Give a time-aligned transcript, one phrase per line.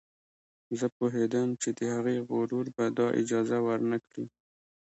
[0.79, 4.25] زه پوهېدم چې د هغې غرور به دا اجازه ور نه کړي